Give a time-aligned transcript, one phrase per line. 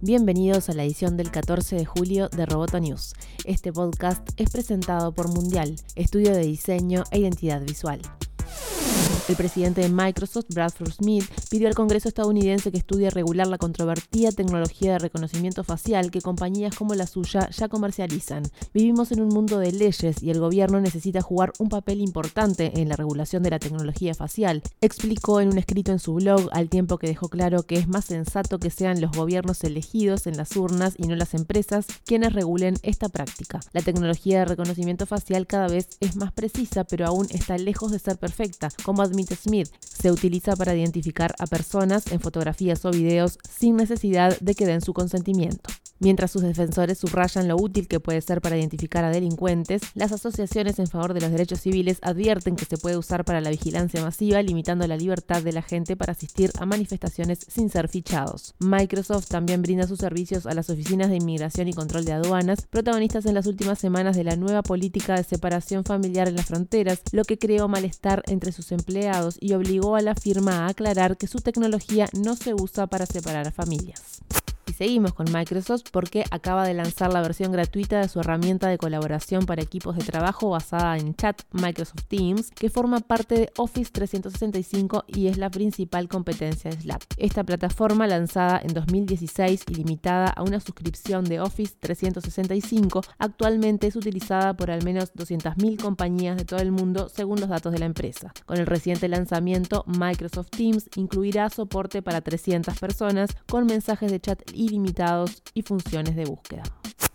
[0.00, 3.14] Bienvenidos a la edición del 14 de julio de Roboto News.
[3.44, 8.00] Este podcast es presentado por Mundial, estudio de diseño e identidad visual.
[9.28, 14.32] El presidente de Microsoft, Bradford Smith, pidió al Congreso estadounidense que estudie regular la controvertida
[14.32, 18.44] tecnología de reconocimiento facial que compañías como la suya ya comercializan.
[18.72, 22.88] Vivimos en un mundo de leyes y el gobierno necesita jugar un papel importante en
[22.88, 26.96] la regulación de la tecnología facial, explicó en un escrito en su blog al tiempo
[26.96, 30.94] que dejó claro que es más sensato que sean los gobiernos elegidos en las urnas
[30.96, 33.60] y no las empresas quienes regulen esta práctica.
[33.74, 37.98] La tecnología de reconocimiento facial cada vez es más precisa, pero aún está lejos de
[37.98, 39.68] ser perfecta, como Smith.
[39.80, 44.80] Se utiliza para identificar a personas en fotografías o videos sin necesidad de que den
[44.80, 45.70] su consentimiento.
[46.00, 50.78] Mientras sus defensores subrayan lo útil que puede ser para identificar a delincuentes, las asociaciones
[50.78, 54.40] en favor de los derechos civiles advierten que se puede usar para la vigilancia masiva,
[54.42, 58.54] limitando la libertad de la gente para asistir a manifestaciones sin ser fichados.
[58.60, 63.26] Microsoft también brinda sus servicios a las oficinas de inmigración y control de aduanas, protagonistas
[63.26, 67.24] en las últimas semanas de la nueva política de separación familiar en las fronteras, lo
[67.24, 71.40] que creó malestar entre sus empleados y obligó a la firma a aclarar que su
[71.40, 74.20] tecnología no se usa para separar a familias.
[74.78, 78.78] Y seguimos con Microsoft porque acaba de lanzar la versión gratuita de su herramienta de
[78.78, 83.90] colaboración para equipos de trabajo basada en chat Microsoft Teams, que forma parte de Office
[83.90, 87.06] 365 y es la principal competencia de Slack.
[87.16, 93.96] Esta plataforma, lanzada en 2016 y limitada a una suscripción de Office 365, actualmente es
[93.96, 97.86] utilizada por al menos 200.000 compañías de todo el mundo según los datos de la
[97.86, 98.32] empresa.
[98.46, 104.40] Con el reciente lanzamiento, Microsoft Teams incluirá soporte para 300 personas con mensajes de chat
[104.68, 106.62] ilimitados y funciones de búsqueda.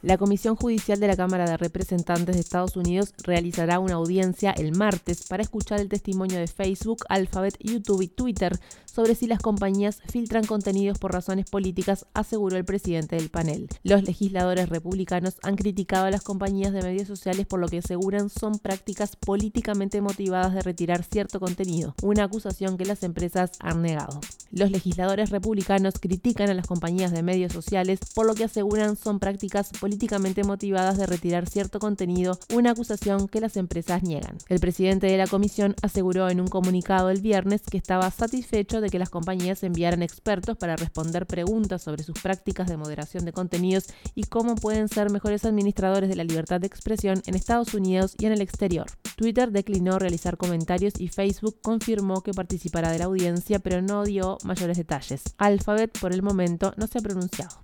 [0.04, 4.76] La Comisión Judicial de la Cámara de Representantes de Estados Unidos realizará una audiencia el
[4.76, 10.02] martes para escuchar el testimonio de Facebook, Alphabet, YouTube y Twitter sobre si las compañías
[10.06, 13.70] filtran contenidos por razones políticas, aseguró el presidente del panel.
[13.84, 18.30] Los legisladores republicanos han criticado a las compañías de medios sociales por lo que aseguran
[18.30, 24.20] son prácticas políticamente motivadas de retirar cierto contenido, una acusación que las empresas han negado.
[24.52, 29.20] Los legisladores republicanos critican a las compañías de medios sociales por lo que aseguran son
[29.20, 34.40] prácticas políticamente políticamente motivadas de retirar cierto contenido, una acusación que las empresas niegan.
[34.50, 38.90] El presidente de la comisión aseguró en un comunicado el viernes que estaba satisfecho de
[38.90, 43.86] que las compañías enviaran expertos para responder preguntas sobre sus prácticas de moderación de contenidos
[44.16, 48.26] y cómo pueden ser mejores administradores de la libertad de expresión en Estados Unidos y
[48.26, 48.88] en el exterior.
[49.16, 54.40] Twitter declinó realizar comentarios y Facebook confirmó que participará de la audiencia, pero no dio
[54.44, 55.22] mayores detalles.
[55.38, 57.64] Alphabet por el momento no se ha pronunciado.